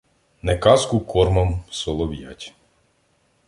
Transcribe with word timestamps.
Не 0.41 0.57
казку 0.57 0.99
кормом 0.99 1.63
солов'ять: 1.71 2.53